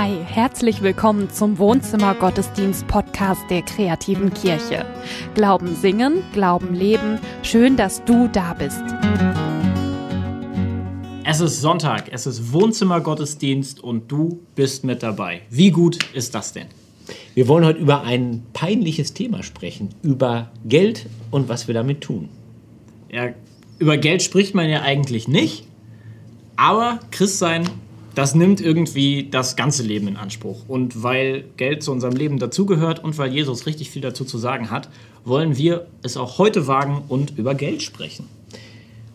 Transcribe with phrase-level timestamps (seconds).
[0.00, 4.86] Hi, herzlich willkommen zum Wohnzimmer Gottesdienst Podcast der kreativen Kirche.
[5.34, 7.18] Glauben singen, Glauben leben.
[7.42, 8.80] Schön, dass du da bist.
[11.24, 15.40] Es ist Sonntag, es ist Wohnzimmer Gottesdienst und du bist mit dabei.
[15.50, 16.68] Wie gut ist das denn?
[17.34, 22.28] Wir wollen heute über ein peinliches Thema sprechen, über Geld und was wir damit tun.
[23.10, 23.30] Ja,
[23.80, 25.66] über Geld spricht man ja eigentlich nicht,
[26.54, 27.68] aber Christsein,
[28.18, 30.64] das nimmt irgendwie das ganze Leben in Anspruch.
[30.66, 34.72] Und weil Geld zu unserem Leben dazugehört und weil Jesus richtig viel dazu zu sagen
[34.72, 34.88] hat,
[35.24, 38.28] wollen wir es auch heute wagen und über Geld sprechen.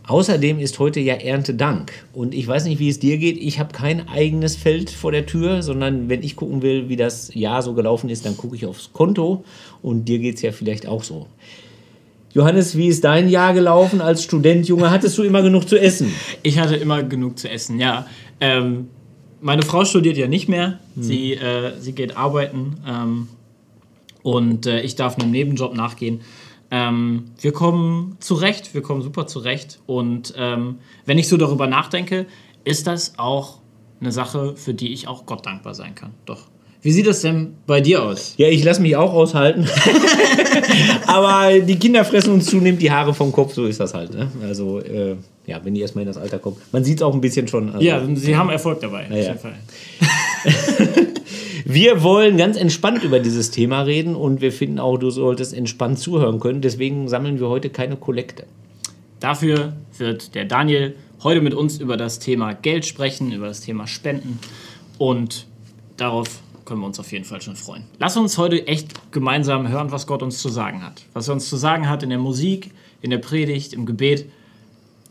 [0.08, 1.91] Außerdem ist heute ja Erntedank.
[2.13, 3.35] Und ich weiß nicht, wie es dir geht.
[3.38, 7.35] Ich habe kein eigenes Feld vor der Tür, sondern wenn ich gucken will, wie das
[7.35, 9.44] Jahr so gelaufen ist, dann gucke ich aufs Konto.
[9.81, 11.27] Und dir geht es ja vielleicht auch so.
[12.34, 14.90] Johannes, wie ist dein Jahr gelaufen als Student, Junge?
[14.90, 16.12] Hattest du immer genug zu essen?
[16.42, 18.08] Ich hatte immer genug zu essen, ja.
[18.40, 18.90] Ähm,
[19.40, 20.80] meine Frau studiert ja nicht mehr.
[20.96, 21.04] Hm.
[21.04, 22.78] Sie, äh, sie geht arbeiten.
[22.88, 23.28] Ähm,
[24.23, 26.22] und äh, ich darf einem Nebenjob nachgehen.
[26.72, 29.80] Ähm, wir kommen zurecht, wir kommen super zurecht.
[29.86, 32.25] Und ähm, wenn ich so darüber nachdenke,
[32.64, 33.59] ist das auch
[34.02, 36.12] eine Sache, für die ich auch Gott dankbar sein kann.
[36.25, 36.47] Doch.
[36.84, 38.34] Wie sieht das denn bei dir aus?
[38.36, 39.66] Ja, ich lasse mich auch aushalten.
[41.08, 44.14] Aber die Kinder fressen uns zunehmend die Haare vom Kopf, so ist das halt.
[44.14, 44.30] Ne?
[44.44, 45.16] Also, äh,
[45.48, 46.58] ja, wenn die erstmal in das Alter kommen.
[46.73, 47.70] Man sieht es auch ein bisschen schon.
[47.70, 49.08] Also, ja, sie haben Erfolg dabei.
[49.09, 49.36] Ja, ja.
[51.66, 55.97] Wir wollen ganz entspannt über dieses Thema reden und wir finden auch, du solltest entspannt
[55.97, 56.59] zuhören können.
[56.59, 58.45] Deswegen sammeln wir heute keine Kollekte.
[59.22, 63.88] Dafür wird der Daniel heute mit uns über das Thema Geld sprechen, über das Thema
[63.88, 64.40] Spenden
[64.97, 65.47] und
[65.95, 67.83] darauf können wir uns auf jeden Fall schon freuen.
[68.00, 71.03] Lass uns heute echt gemeinsam hören, was Gott uns zu sagen hat.
[71.14, 74.30] Was er uns zu sagen hat in der Musik, in der Predigt, im Gebet.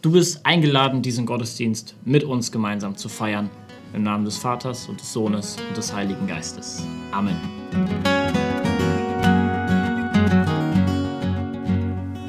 [0.00, 3.50] Du bist eingeladen, diesen Gottesdienst mit uns gemeinsam zu feiern.
[3.94, 6.82] Im Namen des Vaters und des Sohnes und des Heiligen Geistes.
[7.12, 7.36] Amen.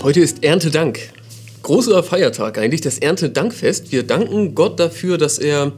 [0.03, 0.99] Heute ist Erntedank.
[1.61, 3.93] Großer Feiertag eigentlich, das Erntedankfest.
[3.93, 5.71] Wir danken Gott dafür, dass er,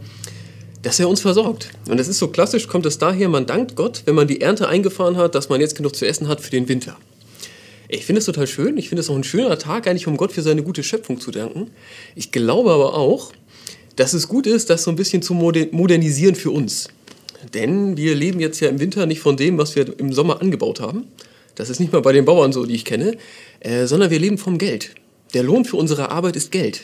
[0.85, 1.72] dass er uns versorgt.
[1.90, 4.68] Und das ist so klassisch, kommt es daher, man dankt Gott, wenn man die Ernte
[4.68, 6.96] eingefahren hat, dass man jetzt genug zu essen hat für den Winter.
[7.88, 8.78] Ich finde es total schön.
[8.78, 11.31] Ich finde es auch ein schöner Tag, eigentlich um Gott für seine gute Schöpfung zu
[11.31, 11.72] danken.
[12.13, 13.31] Ich glaube aber auch,
[13.95, 16.90] dass es gut ist, das so ein bisschen zu modernisieren für uns.
[17.56, 20.81] Denn wir leben jetzt ja im Winter nicht von dem, was wir im Sommer angebaut
[20.81, 21.07] haben.
[21.56, 23.18] Das ist nicht mal bei den Bauern so, die ich kenne,
[23.59, 24.91] äh, sondern wir leben vom Geld.
[25.35, 26.84] Der Lohn für unsere Arbeit ist Geld.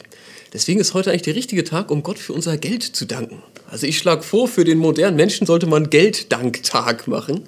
[0.51, 3.41] Deswegen ist heute eigentlich der richtige Tag, um Gott für unser Geld zu danken.
[3.69, 7.43] Also ich schlage vor, für den modernen Menschen sollte man Gelddanktag machen.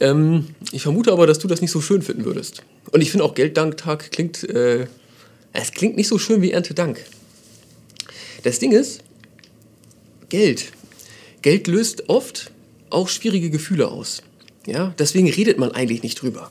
[0.00, 2.62] Ähm, ich vermute aber, dass du das nicht so schön finden würdest.
[2.90, 4.88] Und ich finde auch Gelddanktag klingt, äh,
[5.54, 7.02] es klingt nicht so schön wie Erntedank.
[8.42, 9.00] Das Ding ist,
[10.28, 10.66] Geld.
[11.40, 12.50] Geld löst oft
[12.90, 14.22] auch schwierige Gefühle aus.
[14.66, 16.50] Ja, deswegen redet man eigentlich nicht drüber.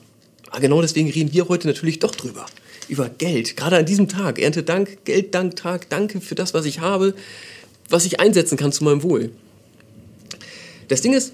[0.49, 2.47] Aber genau deswegen reden wir heute natürlich doch drüber.
[2.89, 3.55] Über Geld.
[3.57, 4.39] Gerade an diesem Tag.
[4.39, 5.89] Erntedank, Gelddanktag.
[5.89, 7.15] Danke für das, was ich habe,
[7.89, 9.31] was ich einsetzen kann zu meinem Wohl.
[10.87, 11.33] Das Ding ist,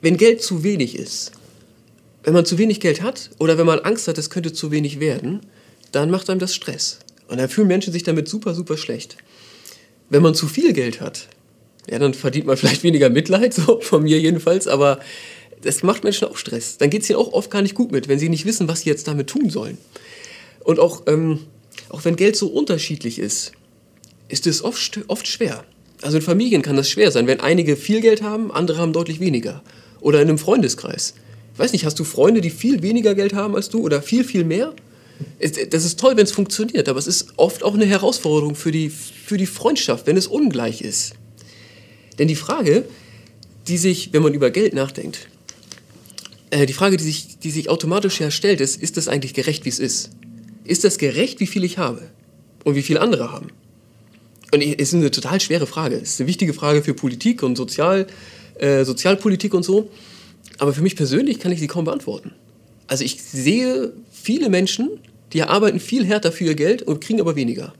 [0.00, 1.32] wenn Geld zu wenig ist,
[2.22, 5.00] wenn man zu wenig Geld hat oder wenn man Angst hat, es könnte zu wenig
[5.00, 5.40] werden,
[5.92, 6.98] dann macht einem das Stress.
[7.28, 9.16] Und dann fühlen Menschen sich damit super, super schlecht.
[10.10, 11.28] Wenn man zu viel Geld hat,
[11.88, 15.00] ja, dann verdient man vielleicht weniger Mitleid, so von mir jedenfalls, aber
[15.62, 16.78] das macht Menschen auch Stress.
[16.78, 18.80] Dann geht es ihnen auch oft gar nicht gut mit, wenn sie nicht wissen, was
[18.80, 19.78] sie jetzt damit tun sollen.
[20.64, 21.40] Und auch, ähm,
[21.90, 23.52] auch wenn Geld so unterschiedlich ist,
[24.28, 25.64] ist es oft, oft schwer.
[26.02, 29.20] Also in Familien kann das schwer sein, wenn einige viel Geld haben, andere haben deutlich
[29.20, 29.62] weniger.
[30.00, 31.14] Oder in einem Freundeskreis.
[31.52, 34.24] Ich weiß nicht, hast du Freunde, die viel weniger Geld haben als du oder viel,
[34.24, 34.74] viel mehr?
[35.70, 38.90] Das ist toll, wenn es funktioniert, aber es ist oft auch eine Herausforderung für die,
[38.90, 41.14] für die Freundschaft, wenn es ungleich ist.
[42.18, 42.84] Denn die Frage,
[43.68, 45.28] die sich, wenn man über Geld nachdenkt,
[46.50, 49.70] äh, die Frage, die sich, die sich automatisch herstellt, ist, ist das eigentlich gerecht, wie
[49.70, 50.10] es ist?
[50.64, 52.10] Ist das gerecht, wie viel ich habe
[52.64, 53.48] und wie viel andere haben?
[54.52, 55.96] Und es ist eine total schwere Frage.
[55.96, 58.06] Es ist eine wichtige Frage für Politik und Sozial,
[58.56, 59.90] äh, Sozialpolitik und so.
[60.58, 62.32] Aber für mich persönlich kann ich sie kaum beantworten.
[62.86, 64.90] Also ich sehe viele Menschen,
[65.32, 67.74] die arbeiten viel härter für ihr Geld und kriegen aber weniger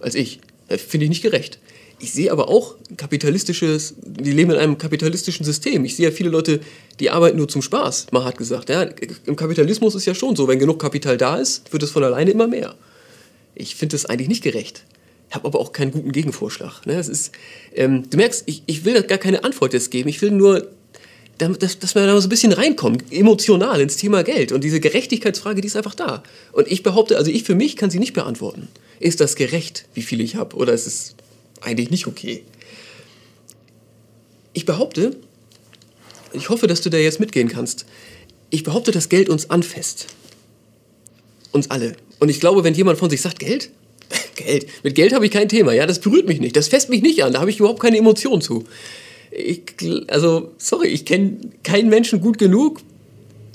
[0.00, 0.40] als ich.
[0.68, 1.58] Finde ich nicht gerecht.
[2.02, 5.84] Ich sehe aber auch kapitalistisches, die leben in einem kapitalistischen System.
[5.84, 6.58] Ich sehe ja viele Leute,
[6.98, 8.70] die arbeiten nur zum Spaß, man hat gesagt.
[8.70, 8.82] Ja,
[9.24, 12.32] Im Kapitalismus ist ja schon so, wenn genug Kapital da ist, wird es von alleine
[12.32, 12.74] immer mehr.
[13.54, 14.84] Ich finde das eigentlich nicht gerecht.
[15.28, 16.84] Ich habe aber auch keinen guten Gegenvorschlag.
[16.86, 16.96] Ne?
[16.96, 17.30] Das ist,
[17.72, 20.08] ähm, du merkst, ich, ich will gar keine Antwort jetzt geben.
[20.08, 20.66] Ich will nur
[21.38, 24.52] dass, dass man da so ein bisschen reinkommt, emotional ins Thema Geld.
[24.52, 26.22] Und diese Gerechtigkeitsfrage, die ist einfach da.
[26.52, 28.68] Und ich behaupte, also ich für mich kann sie nicht beantworten.
[29.00, 30.56] Ist das gerecht, wie viel ich habe?
[30.56, 31.16] Oder ist es
[31.62, 32.44] eigentlich nicht okay?
[34.52, 35.16] Ich behaupte,
[36.32, 37.86] ich hoffe, dass du da jetzt mitgehen kannst.
[38.50, 40.06] Ich behaupte, dass Geld uns anfasst.
[41.52, 41.94] Uns alle.
[42.18, 43.70] Und ich glaube, wenn jemand von sich sagt, Geld?
[44.36, 44.66] Geld.
[44.82, 45.72] Mit Geld habe ich kein Thema.
[45.72, 46.56] Ja, das berührt mich nicht.
[46.56, 47.32] Das fässt mich nicht an.
[47.32, 48.64] Da habe ich überhaupt keine Emotionen zu.
[49.30, 49.62] Ich,
[50.08, 52.80] also, sorry, ich kenne keinen Menschen gut genug.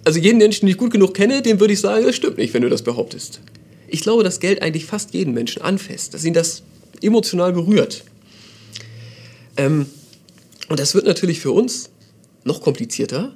[0.03, 2.53] Also jeden Menschen, den ich gut genug kenne, dem würde ich sagen, das stimmt nicht,
[2.53, 3.41] wenn du das behauptest.
[3.87, 6.63] Ich glaube, dass Geld eigentlich fast jeden Menschen anfasst, dass ihn das
[7.01, 8.03] emotional berührt.
[9.57, 9.87] Ähm,
[10.69, 11.89] und das wird natürlich für uns
[12.43, 13.35] noch komplizierter,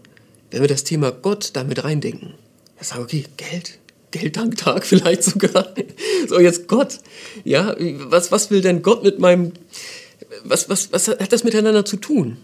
[0.51, 2.33] wenn wir das Thema Gott damit reindenken.
[2.77, 3.79] Wir sagen, okay, Geld,
[4.11, 5.73] Gelddanktag vielleicht sogar.
[6.27, 6.99] So, jetzt Gott.
[7.43, 9.53] Ja, was, was will denn Gott mit meinem,
[10.43, 12.37] was, was, was hat das miteinander zu tun?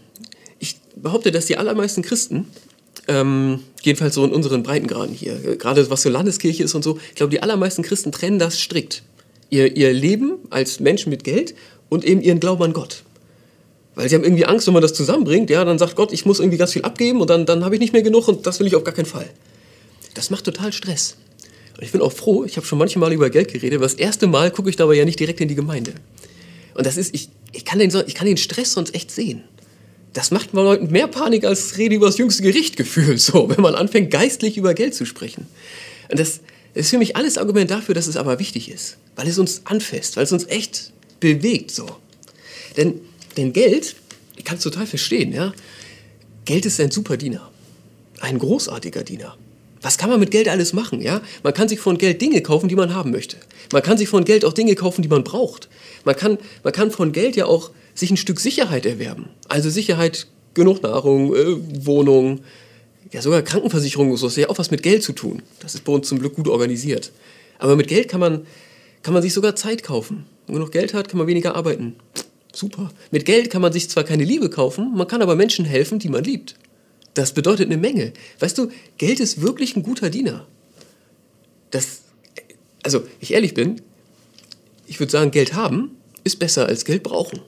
[0.58, 2.48] Ich behaupte, dass die allermeisten Christen,
[3.06, 7.14] ähm, jedenfalls so in unseren Breitengraden hier, gerade was so Landeskirche ist und so, ich
[7.14, 9.02] glaube, die allermeisten Christen trennen das strikt.
[9.50, 11.54] Ihr, ihr Leben als Menschen mit Geld
[11.88, 13.02] und eben ihren Glauben an Gott.
[13.94, 16.38] Weil sie haben irgendwie Angst, wenn man das zusammenbringt, ja, dann sagt Gott, ich muss
[16.38, 18.66] irgendwie ganz viel abgeben und dann, dann habe ich nicht mehr genug und das will
[18.66, 19.28] ich auf gar keinen Fall.
[20.14, 21.16] Das macht total Stress.
[21.76, 23.94] Und ich bin auch froh, ich habe schon manche Mal über Geld geredet, aber das
[23.94, 25.92] erste Mal gucke ich dabei ja nicht direkt in die Gemeinde.
[26.74, 29.42] Und das ist, ich, ich, kann, den, ich kann den Stress sonst echt sehen.
[30.12, 33.60] Das macht man Leuten mehr Panik als Rede über das jüngste Gericht gefühlt, so, wenn
[33.60, 35.46] man anfängt, geistlich über Geld zu sprechen.
[36.10, 36.40] Und das, das
[36.86, 40.16] ist für mich alles Argument dafür, dass es aber wichtig ist, weil es uns anfasst,
[40.16, 41.86] weil es uns echt bewegt, so.
[42.76, 43.00] Denn
[43.38, 43.94] denn Geld,
[44.36, 45.52] ich kann es total verstehen, ja.
[46.44, 47.50] Geld ist ein super Diener.
[48.20, 49.36] Ein großartiger Diener.
[49.80, 51.20] Was kann man mit Geld alles machen, ja?
[51.44, 53.36] Man kann sich von Geld Dinge kaufen, die man haben möchte.
[53.72, 55.68] Man kann sich von Geld auch Dinge kaufen, die man braucht.
[56.04, 59.28] Man kann, man kann von Geld ja auch sich ein Stück Sicherheit erwerben.
[59.48, 62.40] Also Sicherheit, genug Nahrung, äh, Wohnung,
[63.12, 65.42] ja sogar Krankenversicherung, so ist ja auch was mit Geld zu tun.
[65.60, 67.12] Das ist bei uns zum Glück gut organisiert.
[67.58, 68.46] Aber mit Geld kann man,
[69.02, 70.26] kann man sich sogar Zeit kaufen.
[70.46, 71.96] Wenn man genug Geld hat, kann man weniger arbeiten.
[72.52, 72.90] Super.
[73.10, 76.08] Mit Geld kann man sich zwar keine Liebe kaufen, man kann aber Menschen helfen, die
[76.08, 76.56] man liebt.
[77.14, 78.12] Das bedeutet eine Menge.
[78.38, 80.46] Weißt du, Geld ist wirklich ein guter Diener.
[81.70, 82.02] Das,
[82.82, 83.80] also, ich ehrlich bin,
[84.86, 87.40] ich würde sagen, Geld haben ist besser als Geld brauchen.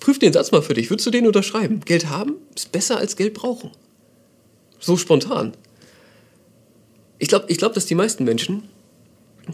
[0.00, 0.90] Prüf den Satz mal für dich.
[0.90, 1.80] Würdest du den unterschreiben?
[1.84, 3.70] Geld haben ist besser als Geld brauchen.
[4.78, 5.52] So spontan.
[7.18, 8.64] Ich glaube, ich glaub, dass die meisten Menschen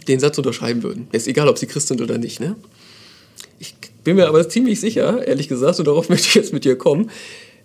[0.08, 1.08] den Satz unterschreiben würden.
[1.12, 2.40] Ist egal, ob sie Christ sind oder nicht.
[2.40, 2.56] Ne?
[3.58, 6.76] Ich bin mir aber ziemlich sicher, ehrlich gesagt, und darauf möchte ich jetzt mit dir
[6.76, 7.10] kommen,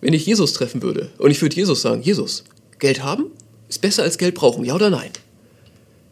[0.00, 2.44] wenn ich Jesus treffen würde und ich würde Jesus sagen, Jesus,
[2.78, 3.26] Geld haben
[3.70, 5.10] ist besser als Geld brauchen, ja oder nein?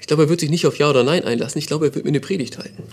[0.00, 1.58] Ich glaube, er wird sich nicht auf Ja oder Nein einlassen.
[1.58, 2.84] Ich glaube, er wird mir eine Predigt halten.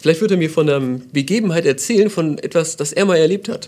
[0.00, 3.66] Vielleicht wird er mir von einer Begebenheit erzählen, von etwas, das er mal erlebt hat.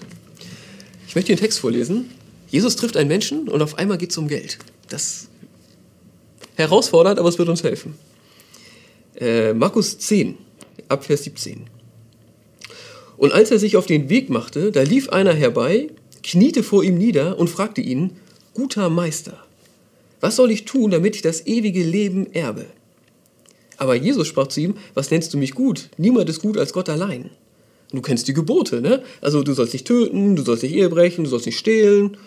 [1.09, 2.11] Ich möchte den Text vorlesen.
[2.53, 4.59] Jesus trifft einen Menschen und auf einmal geht es um Geld.
[4.91, 5.29] Das ist
[6.57, 7.95] herausfordernd, aber es wird uns helfen.
[9.19, 10.37] Äh, Markus 10,
[10.87, 11.65] ab Vers 17.
[13.17, 15.89] Und als er sich auf den Weg machte, da lief einer herbei,
[16.23, 18.19] kniete vor ihm nieder und fragte ihn,
[18.53, 19.43] Guter Meister,
[20.21, 22.67] was soll ich tun, damit ich das ewige Leben erbe?
[23.79, 25.89] Aber Jesus sprach zu ihm, was nennst du mich gut?
[25.97, 27.31] Niemand ist gut als Gott allein.
[27.93, 29.03] Du kennst die Gebote, ne?
[29.23, 32.19] Also du sollst nicht töten, du sollst nicht Ehe brechen, du sollst nicht stehlen,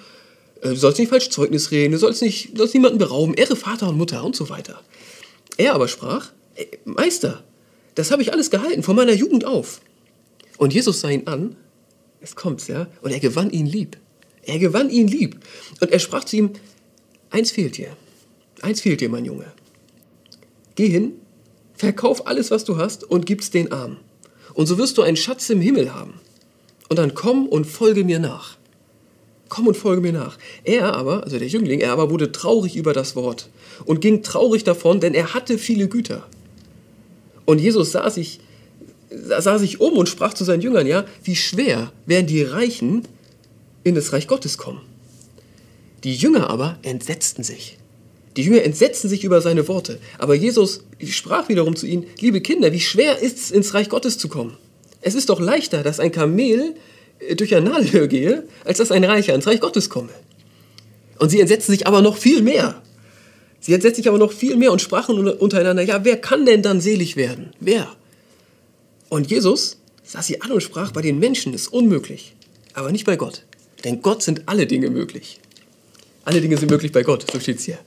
[0.74, 3.90] du sollst nicht falsch Zeugnis reden, du sollst, nicht, du sollst niemanden berauben, ehre Vater
[3.90, 4.82] und Mutter und so weiter.
[5.58, 6.32] Er aber sprach,
[6.86, 7.44] Meister,
[7.96, 9.82] das habe ich alles gehalten, von meiner Jugend auf.
[10.58, 11.56] Und Jesus sah ihn an,
[12.22, 13.98] es kommt's, ja, und er gewann ihn lieb.
[14.44, 15.40] Er gewann ihn lieb.
[15.82, 16.52] Und er sprach zu ihm,
[17.30, 17.96] eins fehlt dir,
[18.62, 19.52] eins fehlt dir, mein Junge.
[20.76, 21.14] Geh hin,
[21.74, 23.98] verkauf alles, was du hast und gib's den Armen.
[24.54, 26.20] Und so wirst du einen Schatz im Himmel haben.
[26.90, 28.58] Und dann komm und folge mir nach.
[29.56, 30.38] Komm und folge mir nach.
[30.66, 33.48] Er aber, also der Jüngling, er aber wurde traurig über das Wort
[33.86, 36.28] und ging traurig davon, denn er hatte viele Güter.
[37.46, 38.42] Und Jesus sah sich
[39.10, 43.08] sah sich um und sprach zu seinen Jüngern, ja, wie schwer werden die Reichen
[43.86, 44.82] in das Reich Gottes kommen.
[46.04, 47.78] Die Jünger aber entsetzten sich.
[48.36, 50.00] Die Jünger entsetzten sich über seine Worte.
[50.18, 54.18] Aber Jesus sprach wiederum zu ihnen, liebe Kinder, wie schwer ist es, ins Reich Gottes
[54.18, 54.58] zu kommen?
[55.00, 56.76] Es ist doch leichter, dass ein Kamel
[57.36, 60.10] durch ein Nadelöhr gehe, als dass ein Reicher ins Reich Gottes komme.
[61.20, 62.82] Und sie entsetzten sich aber noch viel mehr.
[63.60, 66.82] Sie entsetzten sich aber noch viel mehr und sprachen untereinander, ja, wer kann denn dann
[66.82, 67.52] selig werden?
[67.60, 67.88] Wer?
[69.10, 72.36] Und Jesus sah sie an und sprach, bei den Menschen ist unmöglich,
[72.74, 73.44] aber nicht bei Gott.
[73.84, 75.40] Denn Gott sind alle Dinge möglich.
[76.26, 77.78] Alle Dinge sind möglich bei Gott, so steht es hier.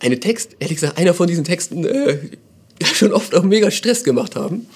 [0.00, 2.18] Eine Text, ehrlich gesagt, einer von diesen Texten, äh,
[2.94, 4.66] schon oft auch mega Stress gemacht haben.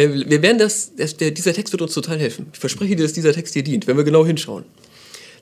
[0.00, 2.46] Äh, wir werden das, das der, dieser Text wird uns total helfen.
[2.52, 4.64] Ich verspreche dir, dass dieser Text dir dient, wenn wir genau hinschauen.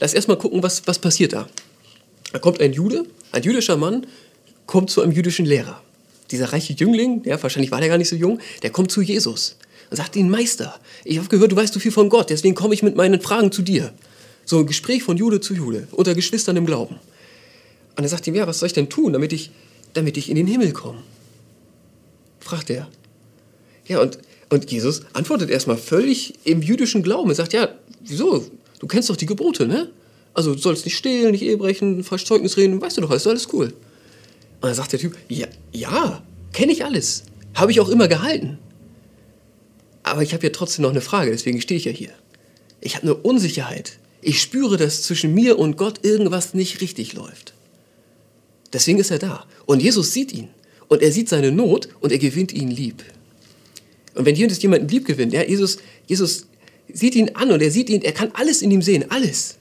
[0.00, 1.48] Lass erstmal gucken, was, was passiert da.
[2.32, 4.06] Da kommt ein Jude, ein jüdischer Mann,
[4.66, 5.82] kommt zu einem jüdischen Lehrer
[6.30, 9.56] dieser reiche Jüngling, ja, wahrscheinlich war der gar nicht so jung, der kommt zu Jesus
[9.90, 12.74] und sagte ihm, Meister, ich habe gehört, du weißt so viel von Gott, deswegen komme
[12.74, 13.92] ich mit meinen Fragen zu dir.
[14.44, 16.96] So ein Gespräch von Jude zu Jude, unter Geschwistern im Glauben.
[17.96, 19.50] Und er sagt ihm, ja, was soll ich denn tun, damit ich,
[19.94, 21.02] damit ich in den Himmel komme?
[22.40, 22.88] Fragt er.
[23.86, 24.18] Ja, und,
[24.50, 27.30] und Jesus antwortet erstmal völlig im jüdischen Glauben.
[27.30, 27.68] Er sagt, ja,
[28.00, 28.46] wieso?
[28.78, 29.90] Du kennst doch die Gebote, ne?
[30.34, 33.26] Also du sollst nicht stehlen, nicht Ehe brechen, falsch Zeugnis reden, weißt du doch, ist
[33.26, 33.66] alles cool.
[33.66, 37.24] Und dann sagt der Typ, ja, ja, kenne ich alles.
[37.54, 38.58] Habe ich auch immer gehalten.
[40.02, 42.12] Aber ich habe ja trotzdem noch eine Frage, deswegen stehe ich ja hier.
[42.80, 43.98] Ich habe eine Unsicherheit.
[44.22, 47.52] Ich spüre, dass zwischen mir und Gott irgendwas nicht richtig läuft.
[48.72, 49.46] Deswegen ist er da.
[49.66, 50.48] Und Jesus sieht ihn.
[50.88, 53.02] Und er sieht seine Not und er gewinnt ihn lieb.
[54.18, 56.48] Und wenn jemand jemanden lieb gewinnt, ja, Jesus, Jesus
[56.92, 59.58] sieht ihn an und er sieht ihn, er kann alles in ihm sehen, alles.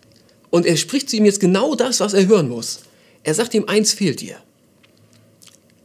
[0.49, 2.79] Und er spricht zu ihm jetzt genau das, was er hören muss.
[3.21, 4.37] Er sagt ihm, eins fehlt dir.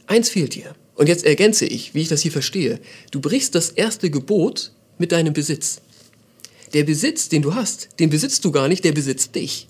[0.07, 0.73] Eins fehlt dir.
[0.95, 2.79] Und jetzt ergänze ich, wie ich das hier verstehe.
[3.11, 5.79] Du brichst das erste Gebot mit deinem Besitz.
[6.73, 9.67] Der Besitz, den du hast, den besitzt du gar nicht, der besitzt dich.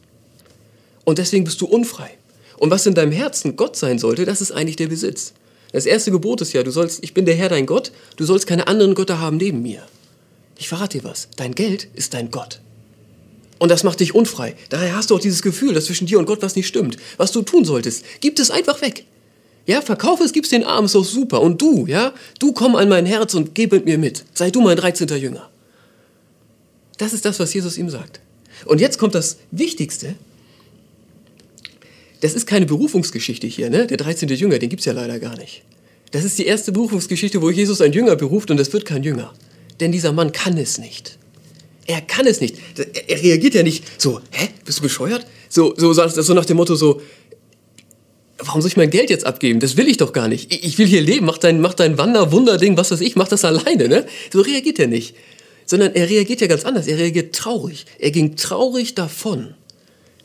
[1.03, 2.11] Und deswegen bist du unfrei.
[2.57, 5.33] Und was in deinem Herzen Gott sein sollte, das ist eigentlich der Besitz.
[5.73, 8.47] Das erste Gebot ist ja, du sollst, ich bin der Herr dein Gott, du sollst
[8.47, 9.83] keine anderen Götter haben neben mir.
[10.57, 12.61] Ich verrate dir was, dein Geld ist dein Gott.
[13.59, 14.55] Und das macht dich unfrei.
[14.69, 16.97] Daher hast du auch dieses Gefühl, dass zwischen dir und Gott was nicht stimmt.
[17.17, 19.05] Was du tun solltest, gib es einfach weg.
[19.65, 21.41] Ja, verkauf es, gib's den Armen, ist doch super.
[21.41, 24.25] Und du, ja, du komm an mein Herz und geh mit mir mit.
[24.33, 25.07] Sei du mein 13.
[25.17, 25.49] Jünger.
[26.97, 28.19] Das ist das, was Jesus ihm sagt.
[28.65, 30.15] Und jetzt kommt das Wichtigste.
[32.23, 33.85] Das ist keine Berufungsgeschichte hier, ne?
[33.85, 34.29] Der 13.
[34.29, 35.63] Jünger, den gibt's ja leider gar nicht.
[36.11, 39.33] Das ist die erste Berufungsgeschichte, wo Jesus einen Jünger beruft und das wird kein Jünger.
[39.81, 41.17] Denn dieser Mann kann es nicht.
[41.85, 42.55] Er kann es nicht.
[43.07, 45.25] Er reagiert ja nicht so, hä, bist du bescheuert?
[45.49, 47.01] So, so, so nach dem Motto so,
[48.37, 49.59] warum soll ich mein Geld jetzt abgeben?
[49.59, 50.53] Das will ich doch gar nicht.
[50.63, 53.89] Ich will hier leben, mach dein, mach dein Wander-Wunderding, was weiß ich, mach das alleine,
[53.89, 54.05] ne?
[54.31, 55.13] So reagiert er nicht.
[55.65, 56.87] Sondern er reagiert ja ganz anders.
[56.87, 57.85] Er reagiert traurig.
[57.99, 59.55] Er ging traurig davon.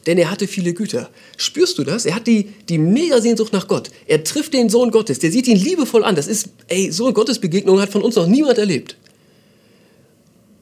[0.07, 1.11] Denn er hatte viele Güter.
[1.37, 2.07] Spürst du das?
[2.07, 3.90] Er hat die, die Mega-Sehnsucht nach Gott.
[4.07, 5.19] Er trifft den Sohn Gottes.
[5.19, 6.14] Der sieht ihn liebevoll an.
[6.14, 8.97] Das ist, ey, so eine Gottesbegegnung hat von uns noch niemand erlebt.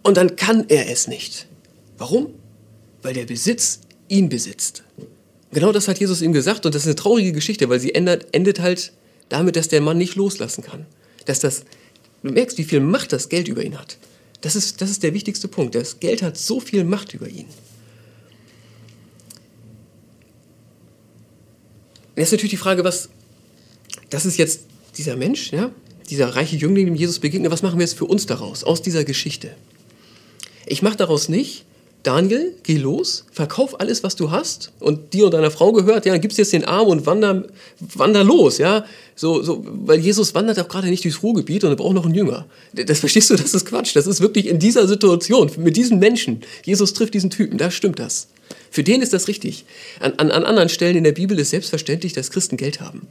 [0.02, 1.46] Und dann kann er es nicht.
[1.98, 2.28] Warum?
[3.02, 4.82] Weil der Besitz ihn besitzt.
[5.52, 8.26] Genau das hat Jesus ihm gesagt und das ist eine traurige Geschichte, weil sie endet,
[8.32, 8.92] endet halt
[9.28, 10.86] damit, dass der Mann nicht loslassen kann.
[11.24, 11.64] Dass das,
[12.22, 13.96] du merkst, wie viel Macht das Geld über ihn hat.
[14.40, 15.74] Das ist, das ist der wichtigste Punkt.
[15.74, 17.46] Das Geld hat so viel Macht über ihn.
[22.16, 23.10] Jetzt ist natürlich die Frage, was,
[24.10, 24.62] das ist jetzt
[24.96, 25.70] dieser Mensch, ja,
[26.08, 29.04] dieser reiche Jüngling, dem Jesus begegnet, was machen wir jetzt für uns daraus, aus dieser
[29.04, 29.54] Geschichte?
[30.64, 31.64] Ich mache daraus nicht,
[32.06, 36.12] Daniel, geh los, verkauf alles, was du hast und dir und deiner Frau gehört, ja,
[36.12, 37.44] dann gibst jetzt den Arm und wander,
[37.80, 38.84] wander los, ja.
[39.16, 42.14] So, so, weil Jesus wandert auch gerade nicht durchs Ruhrgebiet und er braucht noch einen
[42.14, 42.46] Jünger.
[42.72, 43.96] Das verstehst du, das ist Quatsch.
[43.96, 46.42] Das ist wirklich in dieser Situation, mit diesem Menschen.
[46.64, 48.28] Jesus trifft diesen Typen, da stimmt das.
[48.70, 49.64] Für den ist das richtig.
[49.98, 53.08] An, an, an anderen Stellen in der Bibel ist selbstverständlich, dass Christen Geld haben.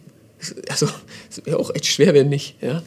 [0.69, 0.87] Also,
[1.29, 2.81] es wäre auch echt schwer, wenn nicht, ja.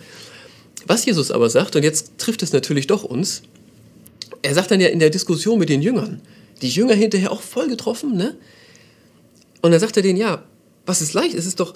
[0.86, 3.42] Was Jesus aber sagt, und jetzt trifft es natürlich doch uns,
[4.42, 6.21] er sagt dann ja in der Diskussion mit den Jüngern,
[6.62, 8.37] die Jünger hinterher auch voll getroffen, ne?
[9.61, 10.45] Und dann sagt er denen, ja,
[10.87, 11.35] was ist leicht?
[11.35, 11.75] Es ist doch,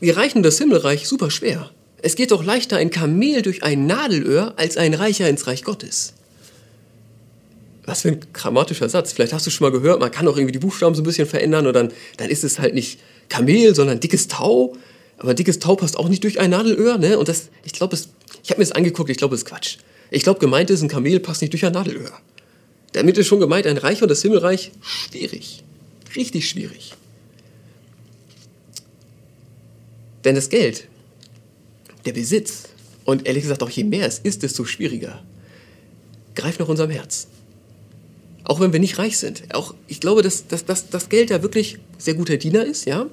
[0.00, 1.70] wir reichen das Himmelreich super schwer.
[2.02, 6.14] Es geht doch leichter ein Kamel durch ein Nadelöhr als ein Reicher ins Reich Gottes.
[7.84, 9.12] Was für ein grammatischer Satz.
[9.12, 11.26] Vielleicht hast du schon mal gehört, man kann auch irgendwie die Buchstaben so ein bisschen
[11.26, 14.76] verändern und dann, dann ist es halt nicht Kamel, sondern dickes Tau.
[15.18, 17.18] Aber dickes Tau passt auch nicht durch ein Nadelöhr, ne?
[17.18, 19.78] Und das, ich glaube, ich habe mir das angeguckt, ich glaube, es ist Quatsch.
[20.12, 22.12] Ich glaube, gemeint ist, ein Kamel passt nicht durch ein Nadelöhr.
[22.92, 25.64] Damit ist schon gemeint, ein Reich und das Himmelreich schwierig.
[26.14, 26.92] Richtig schwierig.
[30.22, 30.86] Denn das Geld,
[32.04, 32.64] der Besitz
[33.06, 35.22] und ehrlich gesagt auch je mehr es ist, desto schwieriger,
[36.34, 37.26] greift nach unserem Herz.
[38.44, 39.42] Auch wenn wir nicht reich sind.
[39.54, 43.06] Auch, ich glaube, dass, dass, dass das Geld da wirklich sehr guter Diener ist, ja.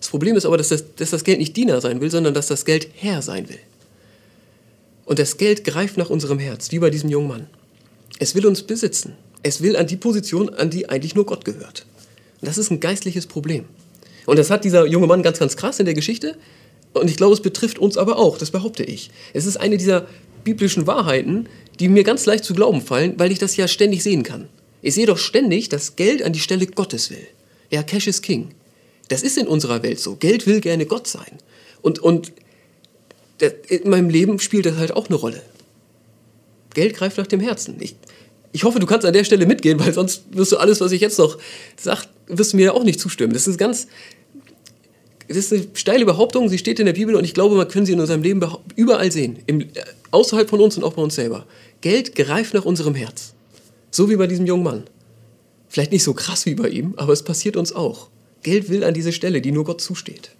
[0.00, 2.48] Das Problem ist aber, dass das, dass das Geld nicht Diener sein will, sondern dass
[2.48, 3.60] das Geld Herr sein will.
[5.10, 7.46] Und das Geld greift nach unserem Herz, wie bei diesem jungen Mann.
[8.20, 9.16] Es will uns besitzen.
[9.42, 11.84] Es will an die Position, an die eigentlich nur Gott gehört.
[12.40, 13.64] Und das ist ein geistliches Problem.
[14.24, 16.36] Und das hat dieser junge Mann ganz, ganz krass in der Geschichte.
[16.92, 19.10] Und ich glaube, es betrifft uns aber auch, das behaupte ich.
[19.32, 20.06] Es ist eine dieser
[20.44, 21.48] biblischen Wahrheiten,
[21.80, 24.48] die mir ganz leicht zu glauben fallen, weil ich das ja ständig sehen kann.
[24.80, 27.26] Ich sehe doch ständig, dass Geld an die Stelle Gottes will.
[27.68, 28.50] Ja, Cash is King.
[29.08, 30.14] Das ist in unserer Welt so.
[30.14, 31.38] Geld will gerne Gott sein.
[31.82, 32.30] Und, und
[33.68, 35.42] in meinem Leben spielt das halt auch eine Rolle.
[36.74, 37.76] Geld greift nach dem Herzen.
[37.80, 37.96] Ich,
[38.52, 41.00] ich hoffe, du kannst an der Stelle mitgehen, weil sonst wirst du alles, was ich
[41.00, 41.38] jetzt noch
[41.80, 43.32] sage, wirst du mir auch nicht zustimmen.
[43.32, 43.88] Das ist ganz,
[45.28, 47.86] das ist eine steile Behauptung, sie steht in der Bibel und ich glaube, man kann
[47.86, 48.44] sie in unserem Leben
[48.76, 49.68] überall sehen, im,
[50.10, 51.46] außerhalb von uns und auch bei uns selber.
[51.80, 53.34] Geld greift nach unserem Herz.
[53.90, 54.84] So wie bei diesem jungen Mann.
[55.68, 58.08] Vielleicht nicht so krass wie bei ihm, aber es passiert uns auch.
[58.42, 60.30] Geld will an diese Stelle, die nur Gott zusteht.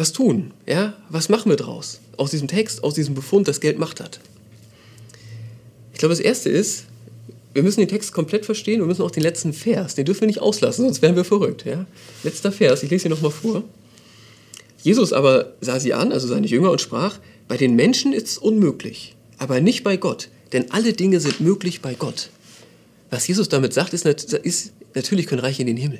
[0.00, 0.52] Was tun?
[0.66, 0.94] Ja?
[1.10, 2.00] Was machen wir draus?
[2.16, 4.18] Aus diesem Text, aus diesem Befund, dass Geld Macht hat.
[5.92, 6.84] Ich glaube, das Erste ist,
[7.52, 10.28] wir müssen den Text komplett verstehen, wir müssen auch den letzten Vers, den dürfen wir
[10.28, 11.66] nicht auslassen, sonst wären wir verrückt.
[11.66, 11.84] Ja?
[12.22, 13.62] Letzter Vers, ich lese ihn nochmal vor.
[14.82, 18.38] Jesus aber sah sie an, also seine Jünger, und sprach, bei den Menschen ist es
[18.38, 22.30] unmöglich, aber nicht bei Gott, denn alle Dinge sind möglich bei Gott.
[23.10, 25.98] Was Jesus damit sagt, ist, ist natürlich können Reiche in den Himmel.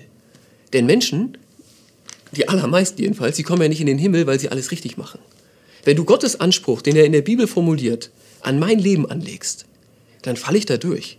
[0.73, 1.37] Denn Menschen,
[2.37, 5.21] die allermeisten jedenfalls, die kommen ja nicht in den Himmel, weil sie alles richtig machen.
[5.85, 8.11] Wenn du Gottes Anspruch, den er in der Bibel formuliert,
[8.43, 9.67] an mein Leben anlegst,
[10.23, 11.19] dann falle ich da durch.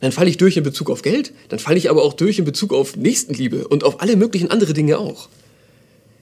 [0.00, 2.44] Dann falle ich durch in Bezug auf Geld, dann falle ich aber auch durch in
[2.44, 5.28] Bezug auf Nächstenliebe und auf alle möglichen andere Dinge auch.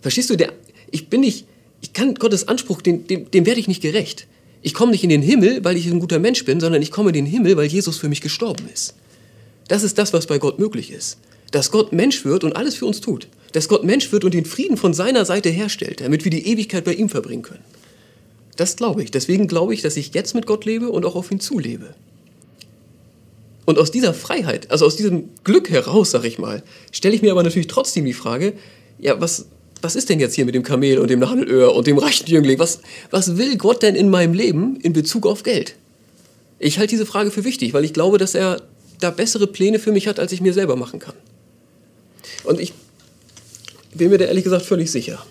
[0.01, 0.53] Verstehst du, der,
[0.91, 1.47] ich bin nicht,
[1.83, 4.27] ich kann Gottes Anspruch, dem, dem, dem werde ich nicht gerecht.
[4.63, 7.11] Ich komme nicht in den Himmel, weil ich ein guter Mensch bin, sondern ich komme
[7.11, 8.95] in den Himmel, weil Jesus für mich gestorben ist.
[9.69, 11.19] Das ist das, was bei Gott möglich ist.
[11.51, 13.29] Dass Gott Mensch wird und alles für uns tut.
[13.53, 16.85] Dass Gott Mensch wird und den Frieden von seiner Seite herstellt, damit wir die Ewigkeit
[16.85, 17.65] bei ihm verbringen können.
[18.57, 19.11] Das glaube ich.
[19.11, 21.95] Deswegen glaube ich, dass ich jetzt mit Gott lebe und auch auf ihn zulebe.
[23.67, 26.63] Und aus dieser Freiheit, also aus diesem Glück heraus, sag ich mal,
[26.93, 28.55] stelle ich mir aber natürlich trotzdem die Frage,
[28.99, 29.47] ja, was,
[29.83, 32.59] was ist denn jetzt hier mit dem Kamel und dem Nadelöhr und dem reichen Jüngling?
[32.59, 35.75] Was, was will Gott denn in meinem Leben in Bezug auf Geld?
[36.59, 38.63] Ich halte diese Frage für wichtig, weil ich glaube, dass er
[39.01, 41.15] da bessere Pläne für mich hat, als ich mir selber machen kann.
[42.45, 42.73] Und ich
[43.97, 45.25] bin mir da ehrlich gesagt völlig sicher.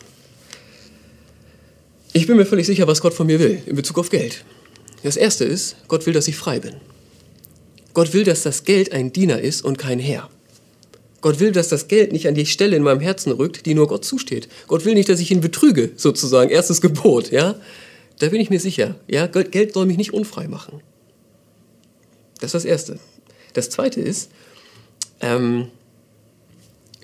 [2.13, 4.45] Ich bin mir völlig sicher, was Gott von mir will in Bezug auf Geld.
[5.03, 6.75] Das Erste ist, Gott will, dass ich frei bin.
[7.93, 10.29] Gott will, dass das Geld ein Diener ist und kein Herr.
[11.21, 13.87] Gott will, dass das Geld nicht an die Stelle in meinem Herzen rückt, die nur
[13.87, 14.47] Gott zusteht.
[14.67, 16.49] Gott will nicht, dass ich ihn betrüge, sozusagen.
[16.49, 17.55] Erstes Gebot, ja?
[18.19, 18.95] Da bin ich mir sicher.
[19.07, 20.81] Ja, Geld soll mich nicht unfrei machen.
[22.39, 22.99] Das ist das Erste.
[23.53, 24.29] Das Zweite ist,
[25.19, 25.67] ähm,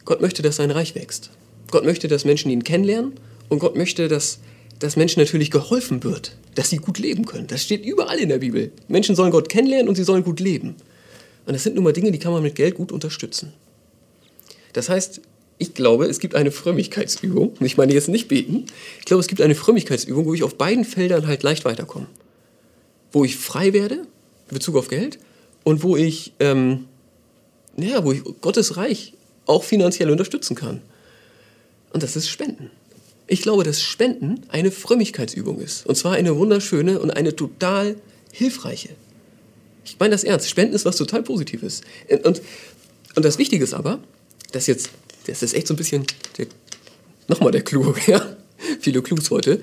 [0.05, 1.31] Gott möchte, dass sein Reich wächst.
[1.71, 3.13] Gott möchte, dass Menschen ihn kennenlernen
[3.49, 4.39] und Gott möchte, dass,
[4.79, 7.47] dass Menschen natürlich geholfen wird, dass sie gut leben können.
[7.47, 8.71] Das steht überall in der Bibel.
[8.87, 10.75] Menschen sollen Gott kennenlernen und sie sollen gut leben.
[11.45, 13.53] Und das sind nun mal Dinge, die kann man mit Geld gut unterstützen.
[14.73, 15.21] Das heißt,
[15.57, 17.53] ich glaube, es gibt eine Frömmigkeitsübung.
[17.59, 18.65] Ich meine jetzt nicht beten.
[18.99, 22.07] Ich glaube, es gibt eine Frömmigkeitsübung, wo ich auf beiden Feldern halt leicht weiterkomme.
[23.11, 25.19] Wo ich frei werde in Bezug auf Geld
[25.63, 26.85] und wo ich, ähm,
[27.77, 29.13] ja, wo ich Gottes Reich
[29.45, 30.81] auch finanziell unterstützen kann.
[31.93, 32.69] Und das ist Spenden.
[33.27, 35.85] Ich glaube, dass Spenden eine Frömmigkeitsübung ist.
[35.85, 37.95] Und zwar eine wunderschöne und eine total
[38.31, 38.89] hilfreiche.
[39.85, 40.49] Ich meine das ernst.
[40.49, 41.81] Spenden ist was total Positives.
[42.23, 42.41] Und,
[43.15, 43.99] und das Wichtige ist aber,
[44.51, 44.89] dass jetzt,
[45.27, 46.05] das ist echt so ein bisschen,
[47.27, 48.37] nochmal der Clou, ja?
[48.79, 49.61] Viele Clues heute.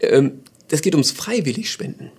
[0.00, 2.12] Ähm, das geht ums freiwillig Spenden.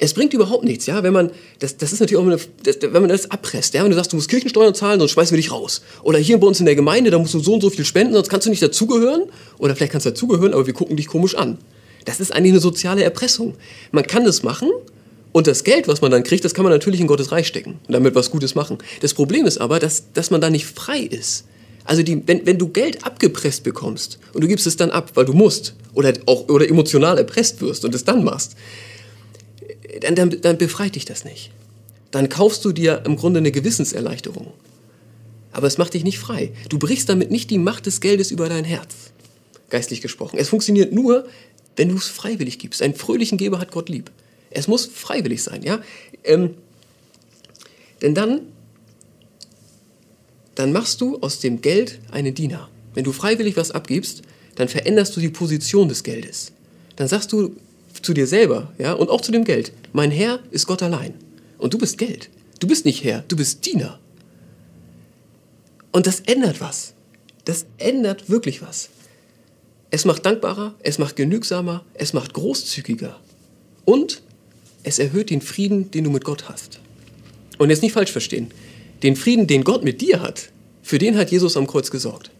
[0.00, 2.92] Es bringt überhaupt nichts, ja, wenn man, das, das ist natürlich auch, eine, das, wenn
[3.02, 5.52] man das abpresst, ja, wenn du sagst, du musst Kirchensteuern zahlen, sonst schmeißen wir dich
[5.52, 5.82] raus.
[6.02, 8.14] Oder hier bei uns in der Gemeinde, da musst du so und so viel spenden,
[8.14, 9.24] sonst kannst du nicht dazugehören.
[9.58, 11.58] Oder vielleicht kannst du dazugehören, aber wir gucken dich komisch an.
[12.04, 13.54] Das ist eigentlich eine soziale Erpressung.
[13.90, 14.70] Man kann das machen
[15.32, 17.78] und das Geld, was man dann kriegt, das kann man natürlich in Gottes Reich stecken
[17.86, 18.78] und damit was Gutes machen.
[19.00, 21.44] Das Problem ist aber, dass, dass man da nicht frei ist.
[21.84, 25.24] Also die, wenn, wenn du Geld abgepresst bekommst und du gibst es dann ab, weil
[25.24, 28.56] du musst oder, auch, oder emotional erpresst wirst und es dann machst,
[30.00, 31.50] dann, dann, befreit dich das nicht.
[32.10, 34.52] Dann kaufst du dir im Grunde eine Gewissenserleichterung.
[35.52, 36.52] Aber es macht dich nicht frei.
[36.68, 38.94] Du brichst damit nicht die Macht des Geldes über dein Herz,
[39.70, 40.38] geistlich gesprochen.
[40.38, 41.26] Es funktioniert nur,
[41.76, 42.82] wenn du es freiwillig gibst.
[42.82, 44.10] Einen fröhlichen Geber hat Gott lieb.
[44.50, 45.80] Es muss freiwillig sein, ja.
[46.24, 46.54] Ähm,
[48.02, 48.40] denn dann,
[50.54, 52.68] dann machst du aus dem Geld einen Diener.
[52.94, 54.22] Wenn du freiwillig was abgibst,
[54.54, 56.52] dann veränderst du die Position des Geldes.
[56.96, 57.54] Dann sagst du,
[58.02, 59.72] zu dir selber, ja, und auch zu dem Geld.
[59.92, 61.14] Mein Herr ist Gott allein.
[61.58, 62.30] Und du bist Geld.
[62.60, 63.98] Du bist nicht Herr, du bist Diener.
[65.92, 66.94] Und das ändert was.
[67.44, 68.90] Das ändert wirklich was.
[69.90, 73.18] Es macht dankbarer, es macht genügsamer, es macht großzügiger.
[73.84, 74.22] Und
[74.82, 76.80] es erhöht den Frieden, den du mit Gott hast.
[77.58, 78.50] Und jetzt nicht falsch verstehen.
[79.02, 80.50] Den Frieden, den Gott mit dir hat,
[80.82, 82.30] für den hat Jesus am Kreuz gesorgt.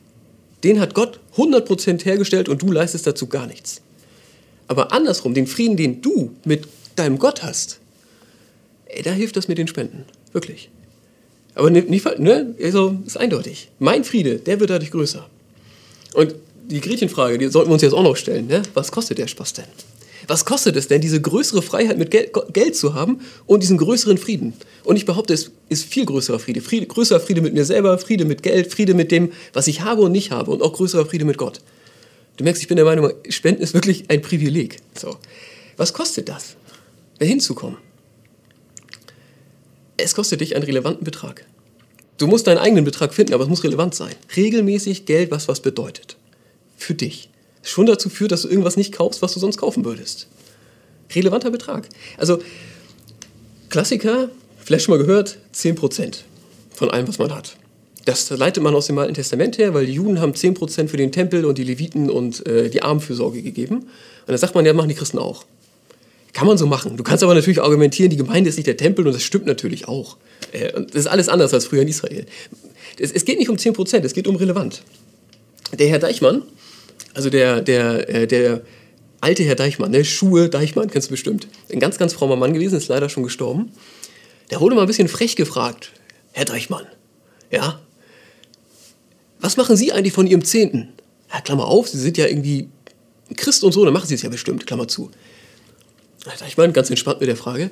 [0.64, 3.80] Den hat Gott 100% hergestellt und du leistest dazu gar nichts.
[4.68, 7.78] Aber andersrum, den Frieden, den du mit deinem Gott hast,
[8.86, 10.04] ey, da hilft das mit den Spenden.
[10.32, 10.70] Wirklich.
[11.54, 12.54] Aber nicht, ne?
[12.62, 13.70] Also, ist eindeutig.
[13.78, 15.26] Mein Friede, der wird dadurch größer.
[16.14, 16.34] Und
[16.68, 18.46] die Gretchenfrage, die sollten wir uns jetzt auch noch stellen.
[18.46, 18.62] Ne?
[18.74, 19.64] Was kostet der Spaß denn?
[20.28, 24.18] Was kostet es denn, diese größere Freiheit mit Geld, Geld, zu haben und diesen größeren
[24.18, 24.54] Frieden?
[24.82, 26.60] Und ich behaupte, es ist viel größerer Friede.
[26.60, 26.86] Friede.
[26.86, 30.12] Größerer Friede mit mir selber, Friede mit Geld, Friede mit dem, was ich habe und
[30.12, 31.60] nicht habe und auch größerer Friede mit Gott.
[32.36, 34.78] Du merkst, ich bin der Meinung, Spenden ist wirklich ein Privileg.
[34.94, 35.16] So.
[35.76, 36.56] Was kostet das,
[37.18, 37.78] da hinzukommen?
[39.96, 41.46] Es kostet dich einen relevanten Betrag.
[42.18, 44.14] Du musst deinen eigenen Betrag finden, aber es muss relevant sein.
[44.36, 46.16] Regelmäßig Geld, was was bedeutet.
[46.76, 47.30] Für dich.
[47.62, 50.28] Schon dazu führt, dass du irgendwas nicht kaufst, was du sonst kaufen würdest.
[51.14, 51.88] Relevanter Betrag.
[52.16, 52.40] Also,
[53.70, 54.30] Klassiker,
[54.62, 56.18] vielleicht schon mal gehört, 10%
[56.74, 57.56] von allem, was man hat.
[58.06, 61.10] Das leitet man aus dem Alten Testament her, weil die Juden haben 10% für den
[61.10, 63.78] Tempel und die Leviten und äh, die Armenfürsorge gegeben.
[63.78, 63.88] Und
[64.28, 65.44] dann sagt man, ja, machen die Christen auch.
[66.32, 66.96] Kann man so machen.
[66.96, 69.88] Du kannst aber natürlich argumentieren, die Gemeinde ist nicht der Tempel und das stimmt natürlich
[69.88, 70.18] auch.
[70.52, 72.26] Äh, und das ist alles anders als früher in Israel.
[72.96, 74.82] Es, es geht nicht um 10%, es geht um relevant.
[75.76, 76.42] Der Herr Deichmann,
[77.12, 78.62] also der, der, äh, der
[79.20, 80.04] alte Herr Deichmann, ne?
[80.04, 81.48] Schuhe Deichmann, kennst du bestimmt.
[81.72, 83.72] Ein ganz, ganz frommer Mann gewesen, ist leider schon gestorben.
[84.52, 85.90] Der wurde mal ein bisschen frech gefragt.
[86.30, 86.86] Herr Deichmann,
[87.50, 87.80] ja,
[89.46, 90.88] was machen Sie eigentlich von Ihrem Zehnten?
[91.32, 92.68] Ja, Klammer auf, Sie sind ja irgendwie
[93.36, 95.12] Christ und so, dann machen Sie es ja bestimmt, Klammer zu.
[96.24, 97.70] Herr Deichmann, ganz entspannt mit der Frage,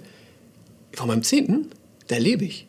[0.92, 1.70] von meinem Zehnten,
[2.06, 2.68] da lebe ich.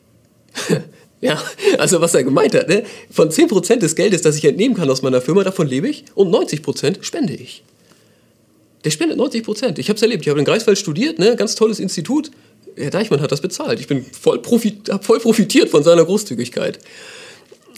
[1.21, 1.39] ja,
[1.77, 2.83] also was er gemeint hat, ne?
[3.11, 6.33] von 10% des Geldes, das ich entnehmen kann aus meiner Firma, davon lebe ich und
[6.33, 7.63] 90% spende ich.
[8.85, 9.77] Der spendet 90%.
[9.77, 10.23] Ich habe es erlebt.
[10.23, 11.35] Ich habe in Greifswald studiert, ne?
[11.35, 12.31] ganz tolles Institut.
[12.75, 13.79] Herr Deichmann hat das bezahlt.
[13.79, 16.79] Ich bin voll, profit, voll profitiert von seiner Großzügigkeit.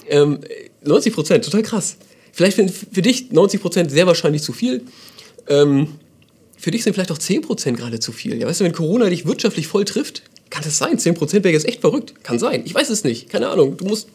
[0.09, 0.39] Ähm,
[0.87, 1.97] 90% total krass.
[2.31, 4.83] Vielleicht für, für dich 90% sehr wahrscheinlich zu viel.
[5.47, 5.87] Ähm,
[6.57, 8.39] für dich sind vielleicht auch 10% gerade zu viel.
[8.39, 10.97] Ja, weißt du, wenn Corona dich wirtschaftlich voll trifft, kann das sein.
[10.97, 12.23] 10% wäre jetzt echt verrückt.
[12.23, 12.63] Kann sein.
[12.65, 13.29] Ich weiß es nicht.
[13.29, 13.77] Keine Ahnung.
[13.77, 14.09] Du musst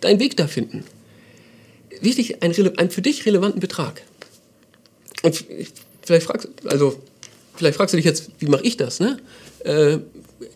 [0.00, 0.84] deinen Weg da finden.
[2.00, 4.02] Wichtig, einen, einen für dich relevanten Betrag.
[5.22, 5.44] Und
[6.02, 7.00] vielleicht fragst, also,
[7.56, 9.00] vielleicht fragst du dich jetzt, wie mache ich das?
[9.00, 9.18] Ne?
[9.64, 9.98] Äh,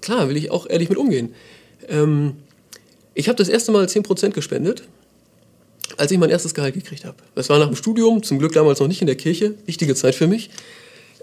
[0.00, 1.34] klar, will ich auch ehrlich mit umgehen.
[1.88, 2.36] Ähm,
[3.14, 4.84] ich habe das erste Mal 10% gespendet,
[5.96, 7.16] als ich mein erstes Gehalt gekriegt habe.
[7.34, 10.14] Das war nach dem Studium, zum Glück damals noch nicht in der Kirche, wichtige Zeit
[10.14, 10.50] für mich.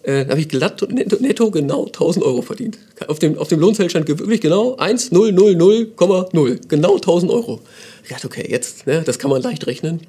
[0.04, 2.80] Äh, da habe ich glatt netto, netto, genau 1000 Euro verdient.
[3.08, 6.60] Auf dem, auf dem Lohnzettel stand wirklich genau 1000,0.
[6.68, 7.62] Genau 1000 Euro.
[8.04, 10.02] Ich dachte, okay, jetzt, ne, das kann man leicht rechnen.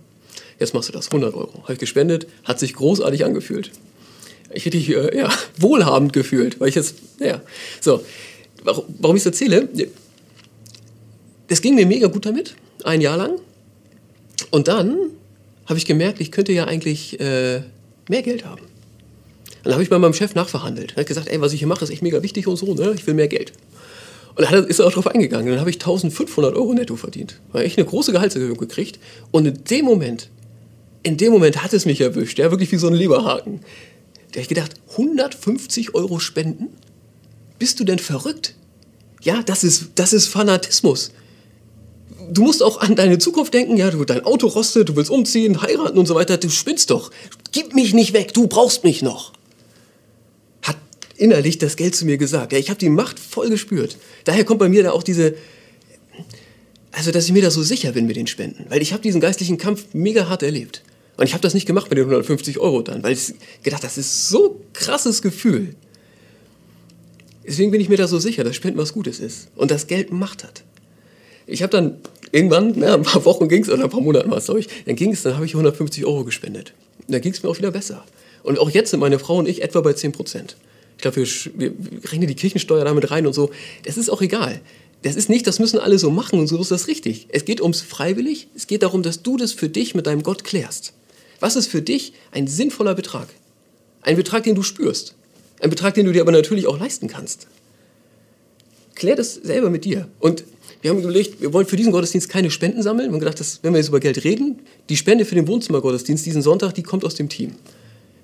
[0.58, 1.62] Jetzt machst du das, 100 Euro.
[1.64, 3.70] Habe ich gespendet, hat sich großartig angefühlt.
[4.54, 7.40] Ich hätte mich äh, ja, wohlhabend gefühlt, weil ich jetzt, ja.
[7.80, 8.02] So,
[8.62, 9.68] warum, warum ich es erzähle?
[11.48, 13.38] Es ging mir mega gut damit, ein Jahr lang.
[14.50, 14.96] Und dann
[15.66, 17.62] habe ich gemerkt, ich könnte ja eigentlich äh,
[18.08, 18.62] mehr Geld haben.
[19.62, 20.92] Dann habe ich bei meinem Chef nachverhandelt.
[20.92, 22.92] Er hat gesagt, ey, was ich hier mache, ist echt mega wichtig und so, ne?
[22.94, 23.52] ich will mehr Geld.
[24.34, 25.48] Und dann ist er auch darauf eingegangen.
[25.48, 27.38] Dann habe ich 1500 Euro netto verdient.
[27.52, 28.98] Weil ich eine große Gehaltserhöhung gekriegt.
[29.30, 30.30] Und in dem Moment,
[31.02, 32.38] in dem Moment hat es mich erwischt.
[32.38, 33.60] Ja, wirklich wie so ein Leberhaken.
[34.30, 36.68] Da habe ich gedacht, 150 Euro spenden?
[37.58, 38.54] Bist du denn verrückt?
[39.20, 41.12] Ja, das ist, das ist Fanatismus.
[42.32, 43.76] Du musst auch an deine Zukunft denken.
[43.76, 46.38] Ja, du, dein Auto rostet, du willst umziehen, heiraten und so weiter.
[46.38, 47.10] Du spinnst doch.
[47.52, 49.32] Gib mich nicht weg, du brauchst mich noch
[51.22, 52.52] innerlich das Geld zu mir gesagt.
[52.52, 53.96] Ja, ich habe die Macht voll gespürt.
[54.24, 55.34] Daher kommt bei mir da auch diese,
[56.90, 58.66] also dass ich mir da so sicher bin mit den Spenden.
[58.68, 60.82] Weil ich habe diesen geistlichen Kampf mega hart erlebt.
[61.16, 63.98] Und ich habe das nicht gemacht mit den 150 Euro dann, weil ich gedacht, das
[63.98, 65.76] ist so krasses Gefühl.
[67.46, 70.12] Deswegen bin ich mir da so sicher, dass Spenden was Gutes ist und das Geld
[70.12, 70.64] Macht hat.
[71.46, 71.98] Ich habe dann
[72.32, 74.68] irgendwann, na, ein paar Wochen ging es, oder ein paar Monate war es, glaube ich,
[74.86, 76.72] dann ging es, dann habe ich 150 Euro gespendet.
[77.06, 78.04] Und da ging es mir auch wieder besser.
[78.42, 80.56] Und auch jetzt sind meine Frau und ich etwa bei 10 Prozent.
[80.96, 81.72] Ich glaube, wir, wir
[82.10, 83.50] rechnen die Kirchensteuer damit rein und so.
[83.84, 84.60] Das ist auch egal.
[85.02, 87.26] Das ist nicht, das müssen alle so machen und so ist das richtig.
[87.30, 88.48] Es geht ums freiwillig.
[88.54, 90.92] Es geht darum, dass du das für dich mit deinem Gott klärst.
[91.40, 93.28] Was ist für dich ein sinnvoller Betrag?
[94.02, 95.14] Ein Betrag, den du spürst.
[95.60, 97.48] Ein Betrag, den du dir aber natürlich auch leisten kannst.
[98.94, 100.08] Klär das selber mit dir.
[100.20, 100.44] Und
[100.82, 103.08] wir haben überlegt, wir wollen für diesen Gottesdienst keine Spenden sammeln.
[103.08, 106.26] Wir haben gedacht, dass, wenn wir jetzt über Geld reden, die Spende für den Wohnzimmergottesdienst
[106.26, 107.52] diesen Sonntag, die kommt aus dem Team.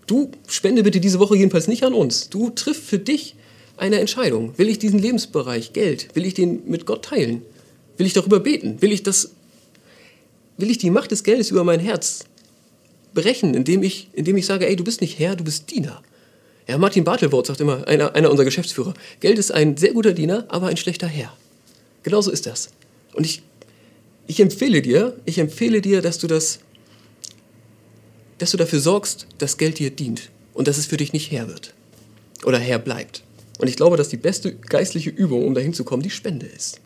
[0.09, 2.31] Du spende bitte diese Woche jedenfalls nicht an uns.
[2.31, 3.37] Du triff für dich
[3.77, 4.59] eine Entscheidung.
[4.59, 7.43] Will ich diesen Lebensbereich, Geld, will ich den mit Gott teilen?
[7.97, 8.83] Will ich darüber beten?
[8.83, 9.31] Will ich das,
[10.57, 12.25] will ich die Macht des Geldes über mein Herz
[13.15, 16.03] brechen, indem ich, indem ich sage, ey, du bist nicht Herr, du bist Diener.
[16.67, 20.45] Ja, Martin Bartelwort sagt immer, einer, einer unserer Geschäftsführer, Geld ist ein sehr guter Diener,
[20.49, 21.33] aber ein schlechter Herr.
[22.09, 22.71] Genauso ist das.
[23.13, 23.43] Und ich,
[24.27, 26.61] ich empfehle dir, ich empfehle dir, dass du das
[28.39, 31.49] dass du dafür sorgst, dass Geld dir dient und dass es für dich nicht Herr
[31.49, 31.75] wird
[32.47, 33.25] oder Herr bleibt.
[33.59, 36.81] Und ich glaube, dass die beste geistliche Übung, um dahin zu kommen, die Spende ist.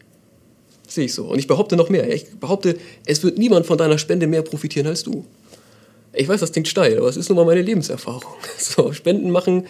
[0.85, 1.27] Das sehe ich so.
[1.27, 2.13] Und ich behaupte noch mehr.
[2.13, 5.25] Ich behaupte, es wird niemand von deiner Spende mehr profitieren als du.
[6.15, 8.35] Ich weiß, das klingt steil, aber es ist nun mal meine Lebenserfahrung.
[8.59, 9.69] So, Spenden machen,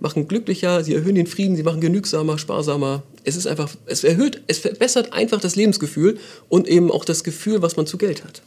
[0.00, 3.02] machen glücklicher, sie erhöhen den Frieden, sie machen genügsamer, sparsamer.
[3.24, 7.62] Es ist einfach, es erhöht, es verbessert einfach das Lebensgefühl und eben auch das Gefühl,
[7.62, 8.42] was man zu Geld hat.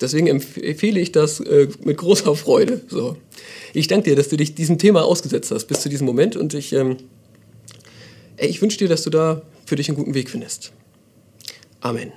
[0.00, 2.80] Deswegen empfehle ich das äh, mit großer Freude.
[2.88, 3.16] So.
[3.72, 6.54] Ich danke dir, dass du dich diesem Thema ausgesetzt hast bis zu diesem Moment und
[6.54, 6.96] ich, ähm,
[8.36, 10.72] ich wünsche dir, dass du da für dich einen guten Weg findest.
[11.80, 12.12] Amen.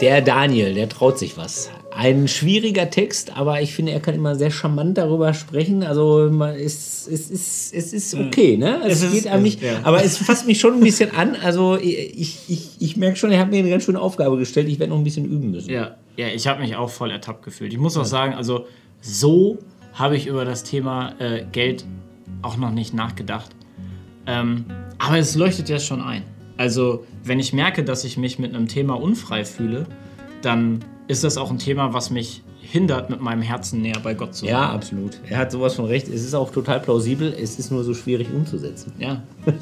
[0.00, 1.70] Der Daniel, der traut sich was.
[2.00, 5.82] Ein schwieriger Text, aber ich finde, er kann immer sehr charmant darüber sprechen.
[5.82, 8.80] Also es, es, ist, es ist okay, ne?
[8.80, 9.80] Also, es, es geht ist, mich, ja.
[9.82, 11.34] aber es fasst mich schon ein bisschen an.
[11.42, 14.68] Also ich, ich, ich merke schon, er hat mir eine ganz schöne Aufgabe gestellt.
[14.68, 15.70] Ich werde noch ein bisschen üben müssen.
[15.70, 17.72] Ja, ja ich habe mich auch voll ertappt gefühlt.
[17.72, 18.66] Ich muss auch sagen, also
[19.00, 19.58] so
[19.92, 21.84] habe ich über das Thema äh, Geld
[22.42, 23.50] auch noch nicht nachgedacht.
[24.24, 24.66] Ähm,
[24.98, 26.22] aber es leuchtet ja schon ein.
[26.58, 29.86] Also, wenn ich merke, dass ich mich mit einem Thema unfrei fühle,
[30.42, 34.34] dann ist das auch ein Thema, was mich hindert, mit meinem Herzen näher bei Gott
[34.34, 34.50] zu sein.
[34.50, 35.18] Ja, absolut.
[35.28, 36.06] Er hat sowas von recht.
[36.08, 37.32] Es ist auch total plausibel.
[37.32, 38.92] Es ist nur so schwierig umzusetzen.
[38.98, 39.22] Ja.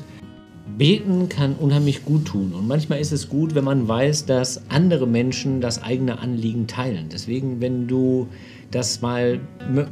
[0.77, 2.53] Beten kann unheimlich gut tun.
[2.53, 7.09] Und manchmal ist es gut, wenn man weiß, dass andere Menschen das eigene Anliegen teilen.
[7.11, 8.29] Deswegen, wenn du
[8.73, 9.41] das mal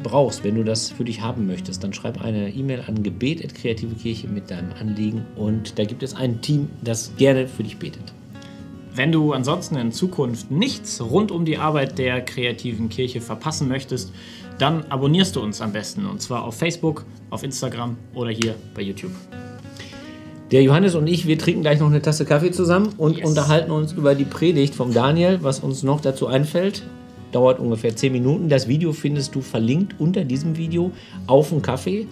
[0.03, 4.51] brauchst, wenn du das für dich haben möchtest, dann schreib eine E-Mail an gebet.kreativekirche mit
[4.51, 8.13] deinem Anliegen und da gibt es ein Team, das gerne für dich betet.
[8.95, 14.13] Wenn du ansonsten in Zukunft nichts rund um die Arbeit der kreativen Kirche verpassen möchtest,
[14.59, 18.83] dann abonnierst du uns am besten und zwar auf Facebook, auf Instagram oder hier bei
[18.83, 19.11] YouTube.
[20.53, 23.29] Der Johannes und ich, wir trinken gleich noch eine Tasse Kaffee zusammen und yes.
[23.29, 26.85] unterhalten uns über die Predigt vom Daniel, was uns noch dazu einfällt
[27.35, 28.49] dauert ungefähr 10 Minuten.
[28.49, 30.93] Das Video findest du verlinkt unter diesem Video
[31.27, 32.07] auf dem Kaffee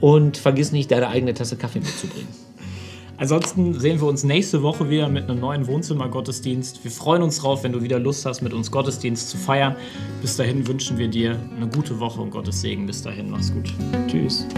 [0.00, 2.28] und vergiss nicht, deine eigene Tasse Kaffee mitzubringen.
[3.22, 6.82] Ansonsten sehen wir uns nächste Woche wieder mit einem neuen Wohnzimmer-Gottesdienst.
[6.82, 9.76] Wir freuen uns drauf, wenn du wieder Lust hast, mit uns Gottesdienst zu feiern.
[10.20, 12.84] Bis dahin wünschen wir dir eine gute Woche und Gottes Segen.
[12.84, 13.72] Bis dahin, mach's gut.
[14.08, 14.48] Tschüss.